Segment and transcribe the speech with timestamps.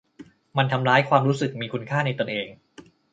[0.57, 2.47] มันทำร้ายความรู้สึกมีคุณค่าในตนเอง